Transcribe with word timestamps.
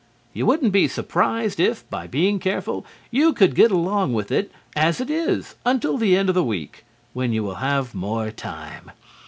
You 0.33 0.47
wouldn't 0.47 0.71
be 0.71 0.87
surprised 0.87 1.59
if, 1.59 1.87
by 1.91 2.07
being 2.07 2.39
careful, 2.39 2.87
you 3.11 3.33
could 3.33 3.53
get 3.53 3.69
along 3.69 4.13
with 4.13 4.31
it 4.31 4.51
as 4.75 4.99
it 4.99 5.11
is 5.11 5.53
until 5.63 5.99
the 5.99 6.17
end 6.17 6.27
of 6.27 6.33
the 6.33 6.43
week 6.43 6.85
when 7.13 7.33
you 7.33 7.43
will 7.43 7.57
have 7.61 7.93
more 7.93 8.31
time. 8.31 8.89